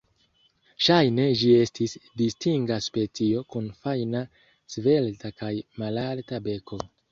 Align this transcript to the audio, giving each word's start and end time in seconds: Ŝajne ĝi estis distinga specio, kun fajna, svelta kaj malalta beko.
Ŝajne 0.85 1.25
ĝi 1.41 1.51
estis 1.65 1.93
distinga 2.21 2.79
specio, 2.87 3.45
kun 3.57 3.69
fajna, 3.85 4.25
svelta 4.79 5.35
kaj 5.43 5.55
malalta 5.85 6.45
beko. 6.51 6.85